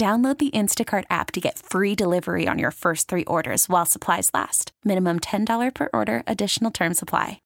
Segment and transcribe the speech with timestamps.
[0.00, 4.30] Download the Instacart app to get free delivery on your first three orders while supplies
[4.32, 4.72] last.
[4.82, 7.42] Minimum $10 per order, additional term supply.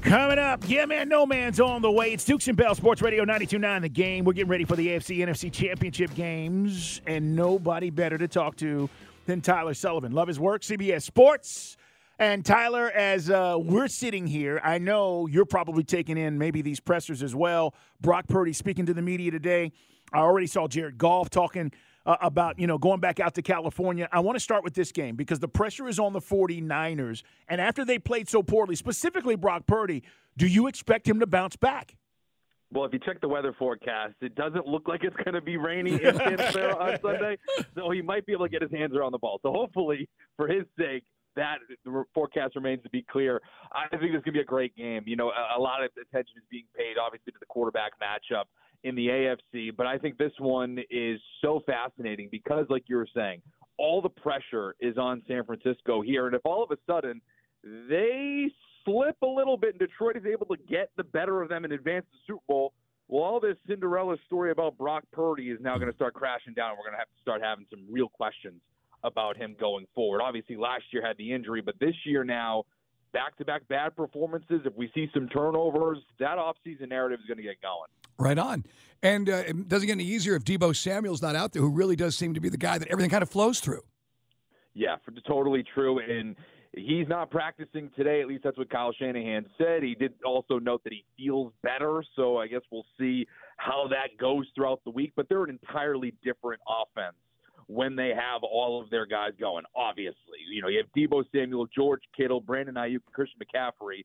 [0.00, 2.12] Coming up, yeah, man, no man's on the way.
[2.12, 4.24] It's Dukes and Bell Sports Radio 92.9 The Game.
[4.24, 8.88] We're getting ready for the AFC NFC Championship games, and nobody better to talk to
[9.26, 10.12] than Tyler Sullivan.
[10.12, 11.77] Love his work, CBS Sports.
[12.20, 16.80] And Tyler, as uh, we're sitting here, I know you're probably taking in maybe these
[16.80, 17.74] pressers as well.
[18.00, 19.70] Brock Purdy speaking to the media today.
[20.12, 21.70] I already saw Jared Goff talking
[22.06, 24.08] uh, about, you know, going back out to California.
[24.10, 27.22] I want to start with this game because the pressure is on the 49ers.
[27.46, 30.02] And after they played so poorly, specifically Brock Purdy,
[30.36, 31.94] do you expect him to bounce back?
[32.72, 35.56] Well, if you check the weather forecast, it doesn't look like it's going to be
[35.56, 37.38] rainy in Santa on Sunday,
[37.74, 39.38] so he might be able to get his hands around the ball.
[39.42, 41.04] So hopefully, for his sake,
[41.38, 43.40] that the forecast remains to be clear.
[43.72, 45.04] I think this is going to be a great game.
[45.06, 48.44] You know, a, a lot of attention is being paid, obviously, to the quarterback matchup
[48.84, 53.08] in the AFC, but I think this one is so fascinating because, like you were
[53.14, 53.42] saying,
[53.76, 57.20] all the pressure is on San Francisco here, and if all of a sudden
[57.88, 58.46] they
[58.84, 61.72] slip a little bit and Detroit is able to get the better of them and
[61.72, 62.72] advance the Super Bowl,
[63.08, 66.72] well, all this Cinderella story about Brock Purdy is now going to start crashing down.
[66.72, 68.60] We're going to have to start having some real questions
[69.04, 70.20] about him going forward.
[70.22, 72.64] Obviously, last year had the injury, but this year now,
[73.12, 74.60] back to back bad performances.
[74.64, 77.88] If we see some turnovers, that offseason narrative is going to get going.
[78.18, 78.64] Right on.
[79.02, 81.96] And uh, it doesn't get any easier if Deebo Samuel's not out there, who really
[81.96, 83.82] does seem to be the guy that everything kind of flows through.
[84.74, 86.00] Yeah, totally true.
[86.00, 86.36] And
[86.72, 88.20] he's not practicing today.
[88.20, 89.82] At least that's what Kyle Shanahan said.
[89.82, 92.02] He did also note that he feels better.
[92.16, 93.26] So I guess we'll see
[93.56, 95.12] how that goes throughout the week.
[95.16, 97.16] But they're an entirely different offense
[97.68, 99.64] when they have all of their guys going.
[99.76, 104.04] Obviously, you know you have Deebo Samuel, George Kittle, Brandon Aiyuk, Christian McCaffrey.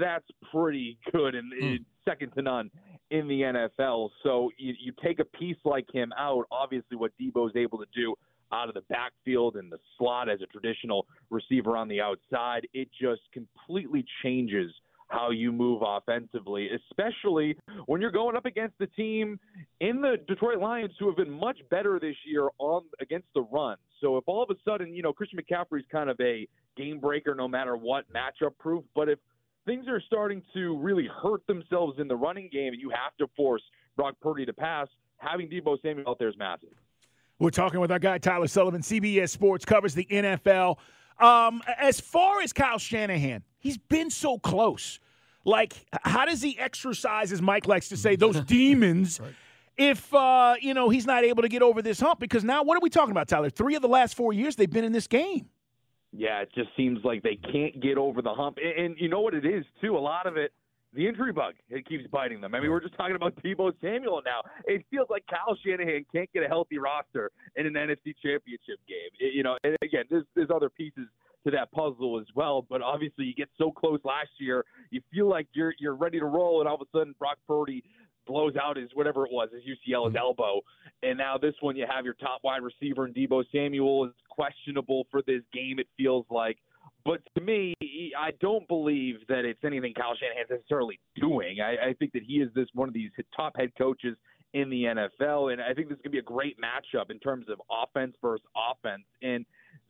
[0.00, 1.84] That's pretty good and, mm.
[2.04, 2.70] second to none
[3.10, 4.10] in the NFL.
[4.22, 6.44] So you, you take a piece like him out.
[6.50, 8.14] Obviously, what Deebo is able to do
[8.52, 12.88] out of the backfield and the slot as a traditional receiver on the outside, it
[13.00, 14.70] just completely changes
[15.12, 17.56] how you move offensively, especially
[17.86, 19.38] when you're going up against the team
[19.80, 23.76] in the Detroit Lions who have been much better this year on against the run.
[24.00, 27.34] So if all of a sudden, you know, Christian McCaffrey's kind of a game breaker
[27.34, 29.18] no matter what matchup proof, but if
[29.66, 33.26] things are starting to really hurt themselves in the running game and you have to
[33.36, 33.62] force
[33.96, 36.70] Brock Purdy to pass, having Deebo Samuel out there is massive.
[37.38, 40.78] We're talking with our guy Tyler Sullivan, CBS Sports covers the NFL.
[41.20, 45.00] Um, as far as Kyle Shanahan, he's been so close.
[45.44, 49.20] Like, how does he exercise, as Mike likes to say, those demons?
[49.20, 49.32] right.
[49.78, 52.76] If uh, you know he's not able to get over this hump, because now what
[52.76, 53.48] are we talking about, Tyler?
[53.48, 55.48] Three of the last four years they've been in this game.
[56.12, 59.22] Yeah, it just seems like they can't get over the hump, and, and you know
[59.22, 59.96] what it is too.
[59.96, 60.52] A lot of it
[60.94, 62.54] the injury bug it keeps biting them.
[62.54, 64.42] I mean, we're just talking about Deebo Samuel now.
[64.66, 69.10] It feels like Kyle Shanahan can't get a healthy roster in an NFC Championship game.
[69.18, 71.06] It, you know, and again, there's there's other pieces
[71.44, 72.66] to that puzzle as well.
[72.68, 76.26] But obviously, you get so close last year, you feel like you're you're ready to
[76.26, 77.82] roll, and all of a sudden, Brock Purdy
[78.26, 80.16] blows out his whatever it was, his UCL, his mm-hmm.
[80.16, 80.60] elbow,
[81.02, 85.06] and now this one you have your top wide receiver and Deebo Samuel is questionable
[85.10, 85.78] for this game.
[85.78, 86.58] It feels like.
[87.04, 87.74] But to me,
[88.16, 91.58] I don't believe that it's anything Kyle Shanahan's necessarily doing.
[91.60, 94.16] I, I think that he is this one of these top head coaches
[94.54, 97.18] in the NFL, and I think this is going to be a great matchup in
[97.18, 99.04] terms of offense versus offense.
[99.22, 99.44] And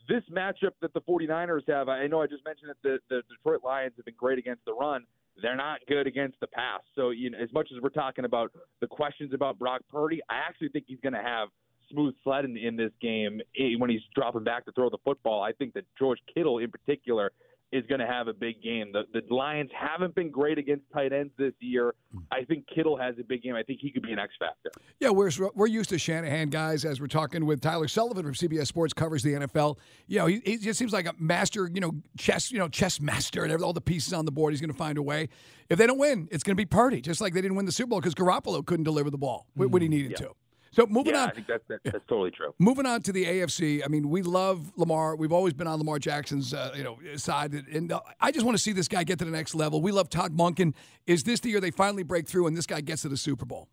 [0.08, 3.60] this matchup that the 49ers have, I know I just mentioned that the, the Detroit
[3.64, 5.04] Lions have been great against the run.
[5.40, 6.80] They're not good against the pass.
[6.94, 10.34] So, you know, as much as we're talking about the questions about Brock Purdy, I
[10.46, 11.48] actually think he's going to have
[11.90, 15.42] smooth sledding in, this game eh, when he's dropping back to throw the football.
[15.42, 17.32] I think that George Kittle, in particular,
[17.72, 18.92] is going to have a big game.
[18.92, 21.94] The, the Lions haven't been great against tight ends this year.
[22.12, 22.18] Hmm.
[22.30, 23.54] I think Kittle has a big game.
[23.54, 24.70] I think he could be an X factor.
[25.00, 28.66] Yeah, we're we're used to Shanahan guys as we're talking with Tyler Sullivan from CBS
[28.66, 29.78] Sports covers the NFL.
[30.06, 33.00] You know, he, he just seems like a master, you know, chess, you know, chess
[33.00, 34.52] master and all the pieces on the board.
[34.52, 35.28] He's going to find a way.
[35.70, 37.72] If they don't win, it's going to be Purdy, just like they didn't win the
[37.72, 39.92] Super Bowl because Garoppolo couldn't deliver the ball when he hmm.
[39.92, 40.26] needed Yeah.
[40.26, 40.34] to.
[40.72, 41.28] So moving yeah, on.
[41.28, 42.54] I think that's, that's, that's totally true.
[42.58, 45.16] Moving on to the AFC, I mean, we love Lamar.
[45.16, 48.56] We've always been on Lamar Jackson's, uh, you know, side, and uh, I just want
[48.56, 49.82] to see this guy get to the next level.
[49.82, 50.74] We love Todd Monken.
[51.06, 53.44] Is this the year they finally break through and this guy gets to the Super
[53.44, 53.68] Bowl?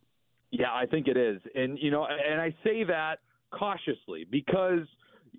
[0.52, 1.40] Yeah, I think it is.
[1.56, 3.20] And, you know, and I say that
[3.52, 4.88] cautiously because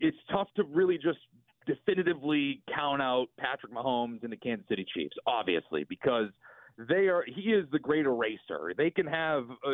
[0.01, 1.19] it's tough to really just
[1.67, 6.29] definitively count out Patrick Mahomes and the Kansas City Chiefs, obviously, because
[6.89, 8.73] they are he is the great eraser.
[8.77, 9.71] They can have uh,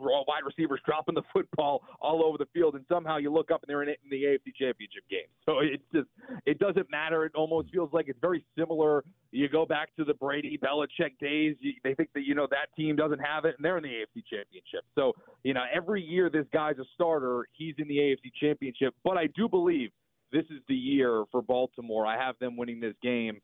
[0.00, 3.68] wide receivers dropping the football all over the field, and somehow you look up and
[3.68, 5.28] they're in, in the AFC Championship game.
[5.46, 6.08] So it's just
[6.46, 7.24] it doesn't matter.
[7.24, 9.04] It almost feels like it's very similar.
[9.32, 11.56] You go back to the Brady Belichick days.
[11.60, 13.88] You, they think that you know that team doesn't have it, and they're in the
[13.88, 14.84] AFC Championship.
[14.94, 15.12] So
[15.44, 17.46] you know every year this guy's a starter.
[17.52, 19.90] He's in the AFC Championship, but I do believe
[20.32, 22.06] this is the year for Baltimore.
[22.06, 23.40] I have them winning this game.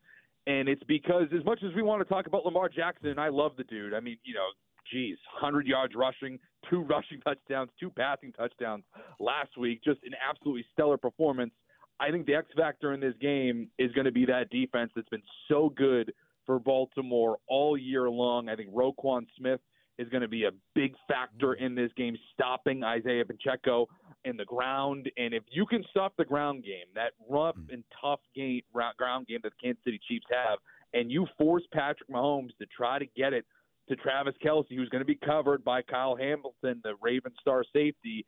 [0.47, 3.51] And it's because as much as we want to talk about Lamar Jackson, I love
[3.57, 3.93] the dude.
[3.93, 4.47] I mean, you know,
[4.91, 6.39] geez, 100 yards rushing,
[6.69, 8.83] two rushing touchdowns, two passing touchdowns
[9.19, 11.53] last week, just an absolutely stellar performance.
[11.99, 15.09] I think the X factor in this game is going to be that defense that's
[15.09, 16.13] been so good
[16.45, 18.49] for Baltimore all year long.
[18.49, 19.59] I think Roquan Smith
[19.97, 21.65] is going to be a big factor mm-hmm.
[21.65, 23.87] in this game, stopping Isaiah Pacheco
[24.25, 25.09] in the ground.
[25.17, 27.73] And if you can stop the ground game, that rough mm.
[27.73, 28.61] and tough game,
[28.97, 30.59] ground game that the Kansas City Chiefs have,
[30.93, 33.45] and you force Patrick Mahomes to try to get it
[33.89, 38.25] to Travis Kelce, who's going to be covered by Kyle Hamilton, the Raven star safety,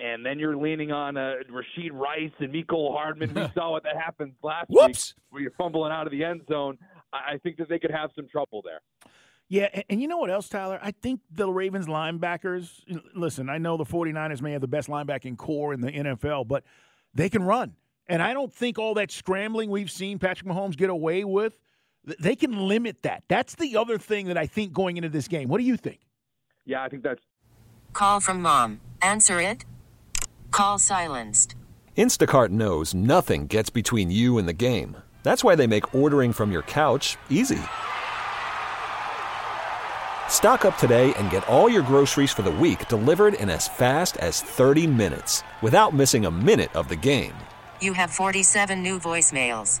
[0.00, 3.34] and then you're leaning on uh, Rashee Rice and Mecole Hardman.
[3.34, 5.14] We saw what that happened last Whoops.
[5.16, 6.78] week, where you're fumbling out of the end zone.
[7.12, 8.80] I I think that they could have some trouble there.
[9.48, 10.78] Yeah, and, and you know what else, Tyler?
[10.82, 12.68] I think the Ravens linebackers,
[13.14, 16.64] listen, I know the 49ers may have the best linebacking core in the NFL, but
[17.14, 17.74] they can run.
[18.08, 21.62] And I don't think all that scrambling we've seen Patrick Mahomes get away with, th-
[22.04, 23.24] they can limit that.
[23.28, 25.48] That's the other thing that I think going into this game.
[25.48, 26.00] What do you think?
[26.64, 27.22] Yeah, I think that's
[27.92, 28.80] Call from mom.
[29.02, 29.64] Answer it.
[30.50, 31.56] Call silenced.
[31.96, 34.96] Instacart knows nothing gets between you and the game.
[35.24, 37.58] That's why they make ordering from your couch easy.
[40.28, 44.16] Stock up today and get all your groceries for the week delivered in as fast
[44.18, 47.34] as 30 minutes without missing a minute of the game.
[47.80, 49.80] You have 47 new voicemails.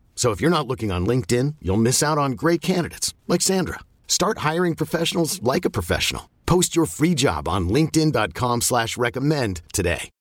[0.21, 3.79] So if you're not looking on LinkedIn, you'll miss out on great candidates like Sandra.
[4.07, 6.29] Start hiring professionals like a professional.
[6.45, 10.11] Post your free job on linkedin.com slash recommend today.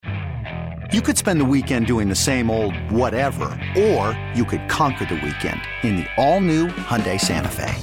[0.91, 5.17] You could spend the weekend doing the same old whatever, or you could conquer the
[5.17, 7.77] weekend in the all-new Hyundai Santa Fe.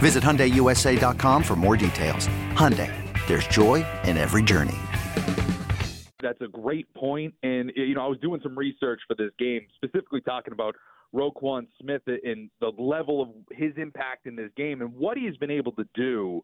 [0.00, 2.28] Visit HyundaiUSA.com for more details.
[2.52, 2.92] Hyundai,
[3.26, 4.76] there's joy in every journey.
[6.22, 7.32] That's a great point.
[7.42, 10.74] And, you know, I was doing some research for this game, specifically talking about
[11.14, 15.50] Roquan Smith and the level of his impact in this game and what he's been
[15.50, 16.42] able to do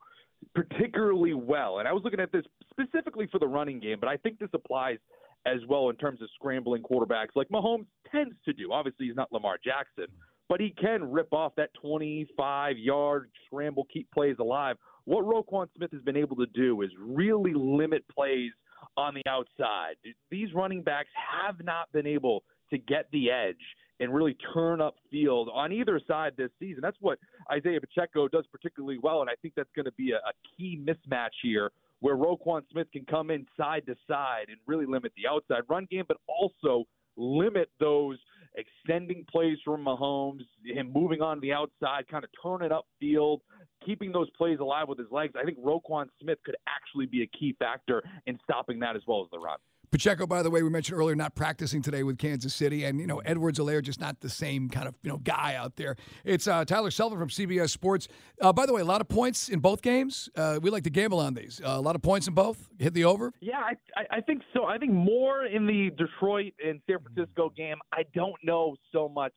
[0.54, 1.78] particularly well.
[1.78, 4.50] And I was looking at this specifically for the running game, but I think this
[4.52, 4.98] applies
[5.46, 8.72] as well in terms of scrambling quarterbacks like Mahomes tends to do.
[8.72, 10.06] Obviously, he's not Lamar Jackson,
[10.48, 14.76] but he can rip off that 25 yard scramble, keep plays alive.
[15.04, 18.52] What Roquan Smith has been able to do is really limit plays
[18.96, 19.96] on the outside.
[20.30, 23.56] These running backs have not been able to get the edge
[24.00, 26.80] and really turn up field on either side this season.
[26.82, 27.18] That's what
[27.50, 30.80] Isaiah Pacheco does particularly well, and I think that's going to be a, a key
[30.82, 31.70] mismatch here
[32.00, 35.86] where Roquan Smith can come in side to side and really limit the outside run
[35.90, 36.84] game, but also
[37.16, 38.18] limit those
[38.56, 43.42] extending plays from Mahomes, him moving on the outside, kind of turning up field,
[43.84, 45.34] keeping those plays alive with his legs.
[45.40, 49.22] I think Roquan Smith could actually be a key factor in stopping that as well
[49.22, 49.58] as the run.
[49.90, 53.06] Pacheco, by the way, we mentioned earlier, not practicing today with Kansas City, and you
[53.06, 55.96] know Edwards-Helaire just not the same kind of you know guy out there.
[56.24, 58.08] It's uh, Tyler Sullivan from CBS Sports.
[58.40, 60.28] Uh, by the way, a lot of points in both games.
[60.36, 61.60] Uh, we like to gamble on these.
[61.64, 62.68] Uh, a lot of points in both.
[62.78, 63.32] Hit the over.
[63.40, 64.64] Yeah, I, I, I think so.
[64.64, 67.76] I think more in the Detroit and San Francisco game.
[67.92, 69.32] I don't know so much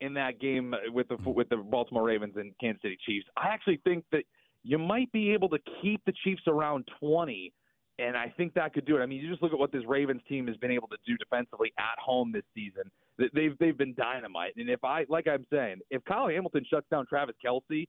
[0.00, 3.26] in that game with the with the Baltimore Ravens and Kansas City Chiefs.
[3.36, 4.24] I actually think that
[4.62, 7.52] you might be able to keep the Chiefs around 20
[8.00, 9.00] and I think that could do it.
[9.00, 11.16] I mean, you just look at what this Ravens team has been able to do
[11.16, 12.90] defensively at home this season.
[13.34, 14.54] They've they've been dynamite.
[14.56, 17.86] And if I like I'm saying, if Kyle Hamilton shuts down Travis Kelce,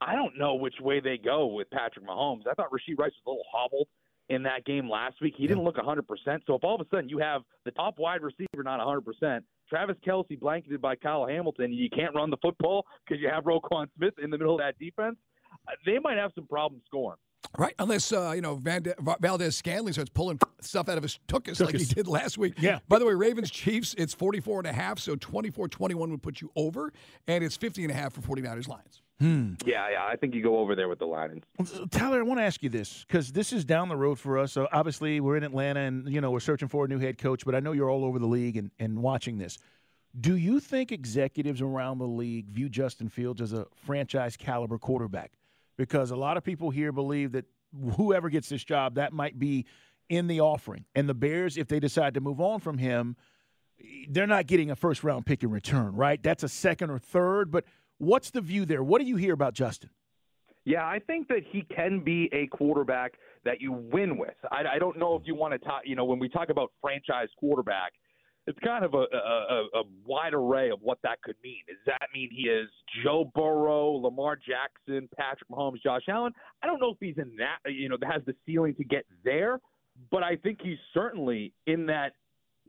[0.00, 2.42] I don't know which way they go with Patrick Mahomes.
[2.50, 3.86] I thought Rashee Rice was a little hobbled
[4.28, 5.34] in that game last week.
[5.36, 6.02] He didn't look 100%.
[6.46, 9.96] So if all of a sudden you have the top wide receiver not 100%, Travis
[10.06, 14.14] Kelce blanketed by Kyle Hamilton, you can't run the football because you have Roquan Smith
[14.22, 15.16] in the middle of that defense,
[15.68, 17.18] uh, they might have some problems scoring.
[17.58, 21.18] Right, unless uh, you know Van De- Valdes Scantling starts pulling stuff out of his
[21.28, 22.54] tuchus like he did last week.
[22.58, 22.78] Yeah.
[22.88, 26.50] By the way, Ravens Chiefs, it's 44 and a half, so 24-21 would put you
[26.56, 26.92] over,
[27.26, 29.02] and it's 50 and a half for 49ers Lions.
[29.20, 29.54] Hmm.
[29.64, 31.44] Yeah, yeah, I think you go over there with the Lions.
[31.90, 34.52] Tyler, I want to ask you this because this is down the road for us.
[34.52, 37.44] So obviously, we're in Atlanta, and you know we're searching for a new head coach.
[37.44, 39.58] But I know you're all over the league and, and watching this.
[40.18, 45.32] Do you think executives around the league view Justin Fields as a franchise caliber quarterback?
[45.76, 47.46] Because a lot of people here believe that
[47.96, 49.66] whoever gets this job, that might be
[50.08, 50.84] in the offering.
[50.94, 53.16] And the Bears, if they decide to move on from him,
[54.08, 56.22] they're not getting a first round pick in return, right?
[56.22, 57.50] That's a second or third.
[57.50, 57.64] But
[57.98, 58.82] what's the view there?
[58.82, 59.90] What do you hear about Justin?
[60.64, 63.14] Yeah, I think that he can be a quarterback
[63.44, 64.36] that you win with.
[64.52, 66.70] I, I don't know if you want to talk, you know, when we talk about
[66.80, 67.92] franchise quarterback,
[68.46, 71.60] it's kind of a, a, a wide array of what that could mean.
[71.68, 72.68] Does that mean he is
[73.04, 76.32] Joe Burrow, Lamar Jackson, Patrick Mahomes, Josh Allen?
[76.62, 79.04] I don't know if he's in that, you know, that has the ceiling to get
[79.24, 79.60] there,
[80.10, 82.14] but I think he's certainly in that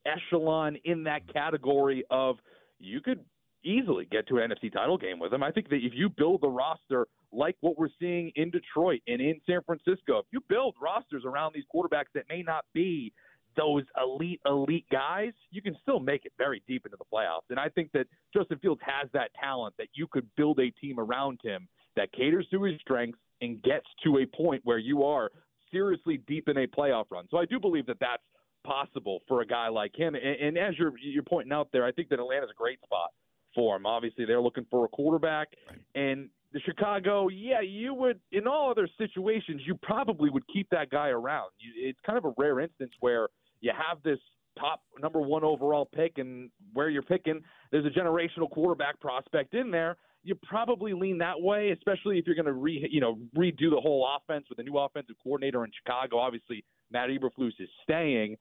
[0.05, 2.37] echelon, in that category of
[2.79, 3.19] you could
[3.63, 5.41] easily get to an NFC title game with him.
[5.41, 9.21] I think that if you build the roster like what we're seeing in Detroit and
[9.21, 13.11] in San Francisco, if you build rosters around these quarterbacks that may not be
[13.55, 17.49] those elite, elite guys, you can still make it very deep into the playoffs.
[17.49, 20.99] And I think that Justin Fields has that talent that you could build a team
[20.99, 25.29] around him that caters to his strengths and gets to a point where you are
[25.71, 27.25] seriously deep in a playoff run.
[27.29, 28.23] So I do believe that that's
[28.63, 30.15] possible for a guy like him.
[30.15, 33.09] And, and as you're you're pointing out there, I think that Atlanta's a great spot
[33.53, 33.85] for him.
[33.85, 35.49] Obviously, they're looking for a quarterback,
[35.95, 40.89] and the Chicago, yeah, you would in all other situations, you probably would keep that
[40.89, 41.49] guy around.
[41.59, 43.27] You, it's kind of a rare instance where
[43.63, 44.19] you have this
[44.59, 47.41] top number one overall pick, and where you're picking,
[47.71, 49.97] there's a generational quarterback prospect in there.
[50.23, 53.81] You probably lean that way, especially if you're going to re, you know, redo the
[53.81, 56.17] whole offense with a new offensive coordinator in Chicago.
[56.17, 58.37] Obviously, Matt Eberflus is staying,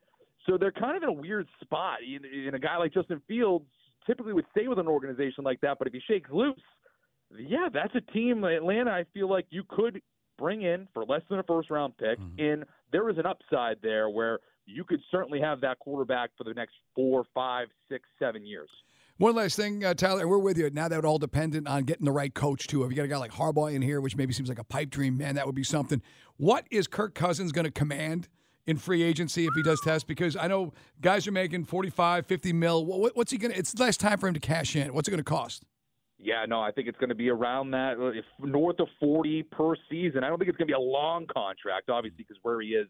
[0.47, 1.99] so they're kind of in a weird spot.
[2.05, 3.67] And a guy like Justin Fields
[4.07, 6.61] typically would stay with an organization like that, but if he shakes loose,
[7.39, 8.91] yeah, that's a team, Atlanta.
[8.91, 10.03] I feel like you could
[10.39, 12.39] bring in for less than a first round pick, mm-hmm.
[12.39, 16.55] and there is an upside there where you could certainly have that quarterback for the
[16.55, 18.69] next four, five, six, seven years.
[19.19, 20.69] One last thing, uh, Tyler, we're with you.
[20.71, 22.83] Now that would all dependent on getting the right coach, too.
[22.83, 24.91] If you got a guy like Harbaugh in here, which maybe seems like a pipe
[24.91, 26.03] dream, man, that would be something.
[26.39, 28.29] What is Kirk Cousins going to command
[28.67, 30.07] in free agency if he does test?
[30.07, 32.85] Because I know guys are making 45, 50 mil.
[32.85, 34.93] what's he going to, it's last time for him to cash in.
[34.95, 35.65] What's it going to cost?
[36.19, 39.75] Yeah, no, I think it's going to be around that, if north of 40 per
[39.91, 40.25] season.
[40.25, 42.89] I don't think it's going to be a long contract, obviously, because where he is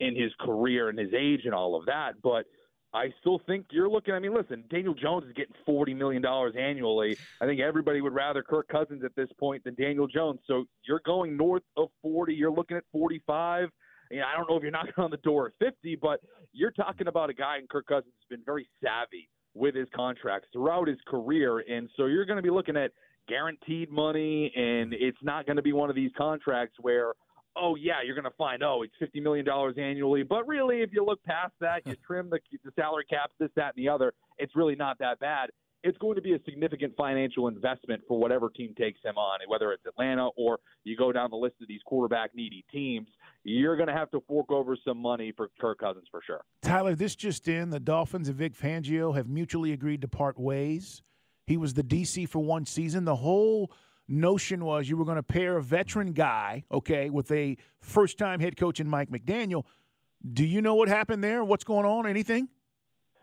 [0.00, 2.20] in his career and his age and all of that.
[2.22, 2.46] But
[2.94, 4.14] I still think you're looking.
[4.14, 7.16] I mean, listen, Daniel Jones is getting forty million dollars annually.
[7.40, 10.40] I think everybody would rather Kirk Cousins at this point than Daniel Jones.
[10.46, 12.34] So you're going north of forty.
[12.34, 13.68] You're looking at forty-five.
[14.10, 16.20] You know, I don't know if you're knocking on the door at fifty, but
[16.52, 20.48] you're talking about a guy in Kirk Cousins who's been very savvy with his contracts
[20.52, 22.92] throughout his career, and so you're going to be looking at
[23.28, 27.14] guaranteed money, and it's not going to be one of these contracts where
[27.56, 30.22] oh yeah, you're going to find oh it's fifty million dollars annually.
[30.22, 33.74] But really, if you look past that, you trim the, the salary caps, this, that,
[33.76, 34.12] and the other.
[34.38, 35.50] It's really not that bad.
[35.82, 39.70] It's going to be a significant financial investment for whatever team takes him on, whether
[39.70, 43.06] it's Atlanta or you go down the list of these quarterback needy teams.
[43.42, 46.40] You're going to have to fork over some money for Kirk Cousins for sure.
[46.62, 51.02] Tyler, this just in: the Dolphins and Vic Fangio have mutually agreed to part ways.
[51.46, 53.04] He was the DC for one season.
[53.04, 53.70] The whole
[54.08, 58.40] notion was you were going to pair a veteran guy, okay, with a first time
[58.40, 59.64] head coach in Mike McDaniel.
[60.32, 61.44] Do you know what happened there?
[61.44, 62.06] What's going on?
[62.06, 62.48] Anything?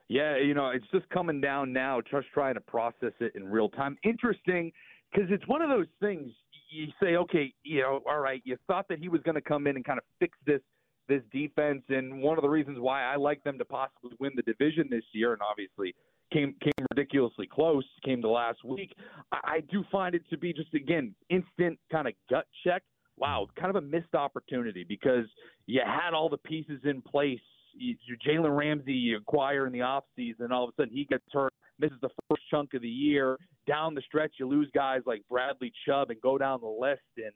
[0.08, 3.70] Yeah, you know, it's just coming down now, just trying to process it in real
[3.70, 3.98] time.
[4.04, 4.72] Interesting
[5.12, 6.32] because it's one of those things
[6.70, 9.68] you say, okay, you know, all right, you thought that he was going to come
[9.68, 10.62] in and kind of fix this
[11.08, 14.44] this defense, and one of the reasons why I like them to possibly win the
[14.44, 15.94] division this year, and obviously
[16.32, 18.96] came came ridiculously close, came to last week.
[19.32, 22.84] I, I do find it to be just again instant kind of gut check.
[23.18, 25.26] Wow, kind of a missed opportunity because
[25.68, 27.40] you had all the pieces in place.
[27.74, 31.06] You, you Jalen Ramsey you acquire in the off season, all of a sudden he
[31.06, 31.54] gets hurt.
[31.80, 33.38] misses the first chunk of the year.
[33.68, 37.02] Down the stretch, you lose guys like Bradley Chubb and go down the list.
[37.18, 37.32] And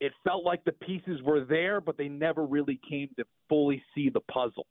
[0.00, 4.10] it felt like the pieces were there, but they never really came to fully see
[4.10, 4.66] the puzzle.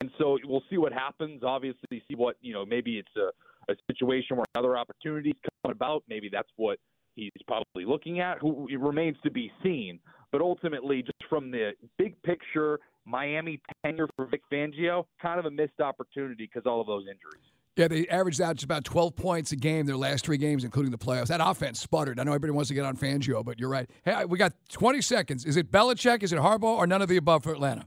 [0.00, 1.42] And so we'll see what happens.
[1.42, 6.04] Obviously, see what, you know, maybe it's a, a situation where another opportunities come about.
[6.08, 6.78] Maybe that's what
[7.16, 8.38] he's probably looking at.
[8.38, 9.98] Who remains to be seen.
[10.32, 15.50] But ultimately, just from the big picture, Miami tenure for Vic Fangio, kind of a
[15.50, 17.42] missed opportunity because all of those injuries.
[17.76, 20.90] Yeah, they averaged out just about 12 points a game their last three games, including
[20.90, 21.28] the playoffs.
[21.28, 22.20] That offense sputtered.
[22.20, 23.88] I know everybody wants to get on Fangio, but you're right.
[24.04, 25.44] Hey, we got 20 seconds.
[25.44, 26.22] Is it Belichick?
[26.22, 26.76] Is it Harbaugh?
[26.76, 27.86] Or none of the above for Atlanta?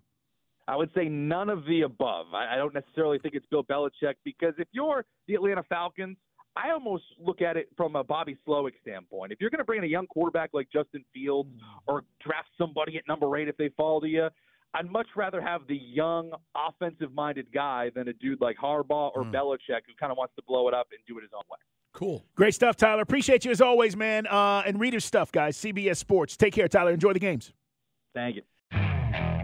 [0.68, 2.28] I would say none of the above.
[2.34, 6.18] I, I don't necessarily think it's Bill Belichick because if you're the Atlanta Falcons,
[6.56, 9.32] I almost look at it from a Bobby Slowik standpoint.
[9.32, 11.50] If you're going to bring in a young quarterback like Justin Fields
[11.88, 14.28] or draft somebody at number eight if they fall to you,
[14.76, 19.32] I'd much rather have the young, offensive-minded guy than a dude like Harbaugh or mm.
[19.32, 21.58] Belichick who kind of wants to blow it up and do it his own way.
[21.94, 22.26] Cool.
[22.36, 23.04] Great stuff, Tyler.
[23.04, 24.26] Appreciate you as always, man.
[24.26, 25.58] Uh, and read his stuff, guys.
[25.58, 26.36] CBS Sports.
[26.36, 26.92] Take care, Tyler.
[26.92, 27.54] Enjoy the games.
[28.16, 28.42] Thank you.